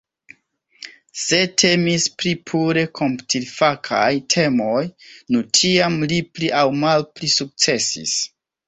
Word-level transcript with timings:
Se 1.23 1.41
temis 1.63 2.07
pri 2.21 2.33
pure 2.53 2.85
komputilfakaj 3.01 4.11
temoj, 4.37 4.83
nu 5.37 5.47
tiam 5.61 6.03
li 6.15 6.23
pli 6.33 6.55
aŭ 6.65 6.69
malpli 6.85 7.33
sukcesis. 7.41 8.23